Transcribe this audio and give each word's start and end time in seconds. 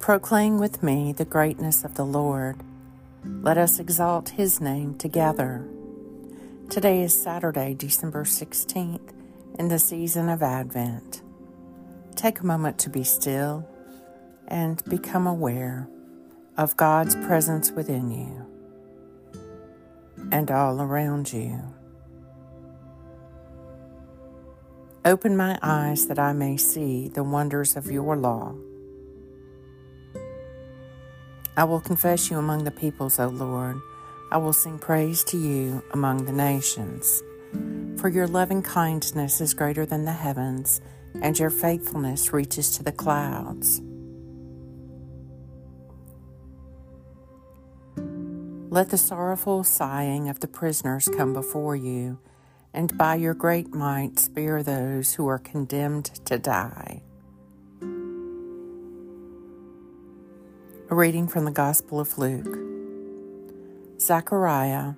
Proclaim 0.00 0.58
with 0.58 0.82
me 0.82 1.12
the 1.12 1.26
greatness 1.26 1.84
of 1.84 1.94
the 1.94 2.06
Lord. 2.06 2.56
Let 3.22 3.58
us 3.58 3.78
exalt 3.78 4.30
his 4.30 4.58
name 4.58 4.94
together. 4.94 5.68
Today 6.70 7.02
is 7.02 7.22
Saturday, 7.22 7.74
December 7.74 8.24
16th, 8.24 9.12
in 9.58 9.68
the 9.68 9.78
season 9.78 10.30
of 10.30 10.42
Advent. 10.42 11.20
Take 12.16 12.40
a 12.40 12.46
moment 12.46 12.78
to 12.78 12.88
be 12.88 13.04
still 13.04 13.68
and 14.48 14.82
become 14.86 15.26
aware 15.26 15.86
of 16.56 16.78
God's 16.78 17.14
presence 17.14 17.70
within 17.70 18.10
you 18.10 18.46
and 20.32 20.50
all 20.50 20.80
around 20.80 21.30
you. 21.30 21.60
Open 25.04 25.36
my 25.36 25.58
eyes 25.60 26.06
that 26.06 26.18
I 26.18 26.32
may 26.32 26.56
see 26.56 27.08
the 27.08 27.22
wonders 27.22 27.76
of 27.76 27.90
your 27.90 28.16
law. 28.16 28.54
I 31.60 31.64
will 31.64 31.82
confess 31.82 32.30
you 32.30 32.38
among 32.38 32.64
the 32.64 32.70
peoples, 32.70 33.18
O 33.18 33.28
Lord. 33.28 33.82
I 34.32 34.38
will 34.38 34.54
sing 34.54 34.78
praise 34.78 35.22
to 35.24 35.36
you 35.36 35.84
among 35.92 36.24
the 36.24 36.32
nations. 36.32 37.22
For 38.00 38.08
your 38.08 38.26
loving 38.26 38.62
kindness 38.62 39.42
is 39.42 39.52
greater 39.52 39.84
than 39.84 40.06
the 40.06 40.12
heavens, 40.12 40.80
and 41.20 41.38
your 41.38 41.50
faithfulness 41.50 42.32
reaches 42.32 42.70
to 42.78 42.82
the 42.82 42.92
clouds. 42.92 43.82
Let 48.70 48.88
the 48.88 48.96
sorrowful 48.96 49.62
sighing 49.62 50.30
of 50.30 50.40
the 50.40 50.48
prisoners 50.48 51.10
come 51.14 51.34
before 51.34 51.76
you, 51.76 52.20
and 52.72 52.96
by 52.96 53.16
your 53.16 53.34
great 53.34 53.74
might 53.74 54.18
spare 54.18 54.62
those 54.62 55.12
who 55.12 55.26
are 55.26 55.38
condemned 55.38 56.06
to 56.24 56.38
die. 56.38 57.02
A 60.90 60.94
reading 60.96 61.28
from 61.28 61.44
the 61.44 61.52
Gospel 61.52 62.00
of 62.00 62.18
Luke. 62.18 62.58
Zechariah, 64.00 64.94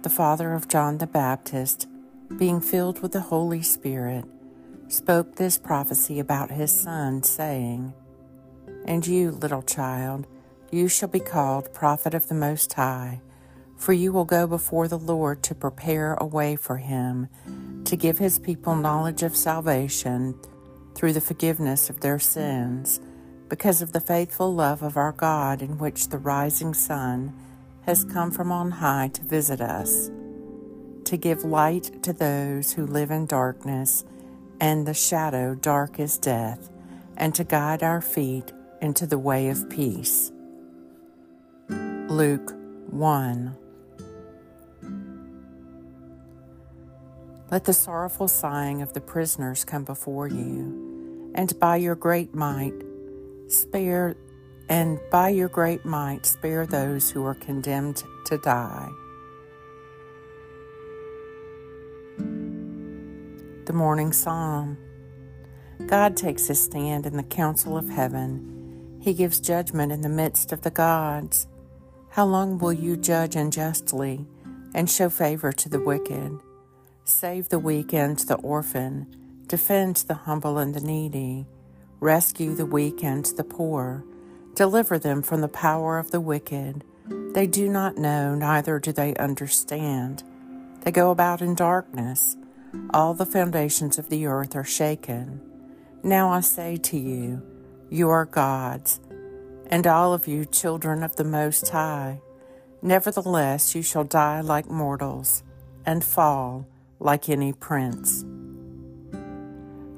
the 0.00 0.08
father 0.08 0.54
of 0.54 0.68
John 0.68 0.96
the 0.96 1.06
Baptist, 1.06 1.86
being 2.38 2.62
filled 2.62 3.02
with 3.02 3.12
the 3.12 3.20
Holy 3.20 3.60
Spirit, 3.60 4.24
spoke 4.88 5.36
this 5.36 5.58
prophecy 5.58 6.18
about 6.18 6.50
his 6.50 6.72
son, 6.72 7.22
saying, 7.22 7.92
And 8.86 9.06
you, 9.06 9.32
little 9.32 9.60
child, 9.60 10.26
you 10.70 10.88
shall 10.88 11.10
be 11.10 11.20
called 11.20 11.74
prophet 11.74 12.14
of 12.14 12.28
the 12.28 12.34
Most 12.34 12.72
High, 12.72 13.20
for 13.76 13.92
you 13.92 14.14
will 14.14 14.24
go 14.24 14.46
before 14.46 14.88
the 14.88 14.98
Lord 14.98 15.42
to 15.42 15.54
prepare 15.54 16.14
a 16.14 16.24
way 16.24 16.56
for 16.56 16.78
him, 16.78 17.28
to 17.84 17.96
give 17.96 18.16
his 18.16 18.38
people 18.38 18.76
knowledge 18.76 19.22
of 19.22 19.36
salvation 19.36 20.40
through 20.94 21.12
the 21.12 21.20
forgiveness 21.20 21.90
of 21.90 22.00
their 22.00 22.18
sins, 22.18 22.98
because 23.52 23.82
of 23.82 23.92
the 23.92 24.00
faithful 24.00 24.54
love 24.54 24.82
of 24.82 24.96
our 24.96 25.12
God, 25.12 25.60
in 25.60 25.76
which 25.76 26.08
the 26.08 26.16
rising 26.16 26.72
sun 26.72 27.34
has 27.82 28.02
come 28.02 28.30
from 28.30 28.50
on 28.50 28.70
high 28.70 29.10
to 29.12 29.20
visit 29.24 29.60
us, 29.60 30.10
to 31.04 31.18
give 31.18 31.44
light 31.44 32.02
to 32.02 32.14
those 32.14 32.72
who 32.72 32.86
live 32.86 33.10
in 33.10 33.26
darkness 33.26 34.06
and 34.58 34.86
the 34.86 34.94
shadow 34.94 35.54
dark 35.54 36.00
as 36.00 36.16
death, 36.16 36.70
and 37.18 37.34
to 37.34 37.44
guide 37.44 37.82
our 37.82 38.00
feet 38.00 38.50
into 38.80 39.06
the 39.06 39.18
way 39.18 39.50
of 39.50 39.68
peace. 39.68 40.32
Luke 41.68 42.54
1 42.86 43.54
Let 47.50 47.64
the 47.64 47.74
sorrowful 47.74 48.28
sighing 48.28 48.80
of 48.80 48.94
the 48.94 49.02
prisoners 49.02 49.62
come 49.62 49.84
before 49.84 50.26
you, 50.26 51.30
and 51.34 51.60
by 51.60 51.76
your 51.76 51.94
great 51.94 52.34
might 52.34 52.72
spare 53.48 54.16
and 54.68 54.98
by 55.10 55.28
your 55.28 55.48
great 55.48 55.84
might 55.84 56.24
spare 56.24 56.66
those 56.66 57.10
who 57.10 57.24
are 57.24 57.34
condemned 57.34 58.02
to 58.26 58.38
die. 58.38 58.90
The 63.66 63.72
Morning 63.72 64.12
Psalm 64.12 64.76
God 65.86 66.16
takes 66.16 66.46
his 66.46 66.62
stand 66.62 67.06
in 67.06 67.16
the 67.16 67.22
council 67.22 67.76
of 67.76 67.88
heaven. 67.88 68.98
He 69.00 69.14
gives 69.14 69.40
judgment 69.40 69.92
in 69.92 70.00
the 70.00 70.08
midst 70.08 70.52
of 70.52 70.62
the 70.62 70.70
gods. 70.70 71.46
How 72.10 72.24
long 72.24 72.58
will 72.58 72.72
you 72.72 72.96
judge 72.96 73.36
unjustly 73.36 74.26
and 74.74 74.88
show 74.88 75.08
favor 75.08 75.52
to 75.52 75.68
the 75.68 75.80
wicked? 75.80 76.38
Save 77.04 77.48
the 77.48 77.58
weak 77.58 77.92
and 77.92 78.18
the 78.18 78.36
orphan, 78.36 79.06
defend 79.48 79.96
the 79.96 80.14
humble 80.14 80.58
and 80.58 80.74
the 80.74 80.80
needy, 80.80 81.46
rescue 82.02 82.52
the 82.52 82.66
weak 82.66 83.04
and 83.04 83.24
the 83.36 83.44
poor, 83.44 84.04
deliver 84.54 84.98
them 84.98 85.22
from 85.22 85.40
the 85.40 85.48
power 85.48 85.98
of 85.98 86.10
the 86.10 86.20
wicked. 86.20 86.82
They 87.32 87.46
do 87.46 87.68
not 87.68 87.96
know, 87.96 88.34
neither 88.34 88.80
do 88.80 88.90
they 88.90 89.14
understand. 89.14 90.24
They 90.80 90.90
go 90.90 91.12
about 91.12 91.40
in 91.40 91.54
darkness. 91.54 92.36
All 92.92 93.14
the 93.14 93.24
foundations 93.24 93.98
of 93.98 94.08
the 94.08 94.26
earth 94.26 94.56
are 94.56 94.64
shaken. 94.64 95.40
Now 96.02 96.28
I 96.28 96.40
say 96.40 96.76
to 96.76 96.98
you, 96.98 97.40
you 97.88 98.10
are 98.10 98.24
gods 98.24 98.98
and 99.70 99.86
all 99.86 100.12
of 100.12 100.26
you 100.26 100.44
children 100.44 101.04
of 101.04 101.14
the 101.14 101.24
Most 101.24 101.68
High. 101.68 102.20
Nevertheless, 102.82 103.76
you 103.76 103.82
shall 103.82 104.04
die 104.04 104.40
like 104.40 104.68
mortals, 104.68 105.44
and 105.86 106.04
fall 106.04 106.66
like 106.98 107.28
any 107.28 107.52
prince. 107.52 108.24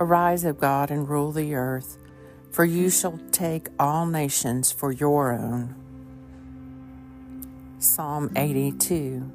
Arise, 0.00 0.44
O 0.44 0.52
God, 0.52 0.90
and 0.90 1.08
rule 1.08 1.30
the 1.30 1.54
earth, 1.54 1.98
for 2.50 2.64
you 2.64 2.90
shall 2.90 3.20
take 3.30 3.68
all 3.78 4.06
nations 4.06 4.72
for 4.72 4.90
your 4.90 5.32
own. 5.32 5.76
Psalm 7.78 8.32
82 8.34 9.30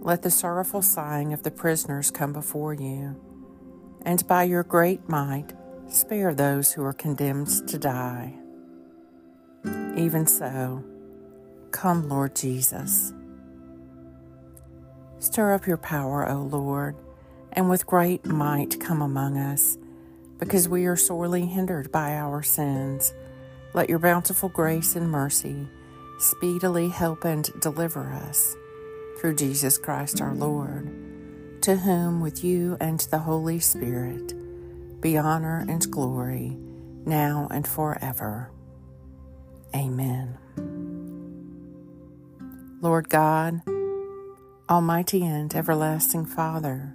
Let 0.00 0.20
the 0.20 0.30
sorrowful 0.30 0.82
sighing 0.82 1.32
of 1.32 1.44
the 1.44 1.50
prisoners 1.50 2.10
come 2.10 2.34
before 2.34 2.74
you, 2.74 3.18
and 4.02 4.26
by 4.26 4.42
your 4.42 4.62
great 4.62 5.08
might, 5.08 5.54
Spare 5.88 6.34
those 6.34 6.72
who 6.72 6.82
are 6.82 6.92
condemned 6.92 7.68
to 7.68 7.78
die. 7.78 8.34
Even 9.96 10.26
so, 10.26 10.82
come, 11.70 12.08
Lord 12.08 12.34
Jesus. 12.34 13.12
Stir 15.18 15.54
up 15.54 15.68
your 15.68 15.76
power, 15.76 16.28
O 16.28 16.42
Lord, 16.42 16.96
and 17.54 17.70
with 17.70 17.86
great 17.86 18.26
might 18.26 18.80
come 18.80 19.00
among 19.00 19.38
us, 19.38 19.78
because 20.38 20.68
we 20.68 20.86
are 20.86 20.96
sorely 20.96 21.46
hindered 21.46 21.90
by 21.90 22.14
our 22.14 22.42
sins. 22.42 23.14
Let 23.72 23.88
your 23.88 23.98
bountiful 23.98 24.48
grace 24.48 24.96
and 24.96 25.10
mercy 25.10 25.68
speedily 26.18 26.88
help 26.88 27.24
and 27.24 27.48
deliver 27.60 28.12
us 28.12 28.54
through 29.18 29.36
Jesus 29.36 29.78
Christ 29.78 30.20
our 30.20 30.34
Lord, 30.34 31.62
to 31.62 31.76
whom, 31.76 32.20
with 32.20 32.44
you 32.44 32.76
and 32.80 33.00
the 33.00 33.18
Holy 33.18 33.58
Spirit, 33.58 34.34
be 35.00 35.16
honor 35.16 35.64
and 35.68 35.90
glory, 35.90 36.56
now 37.06 37.48
and 37.50 37.66
forever. 37.66 38.50
Amen. 39.74 40.38
Lord 42.80 43.08
God, 43.08 43.62
Almighty 44.68 45.24
and 45.24 45.54
everlasting 45.54 46.26
Father, 46.26 46.94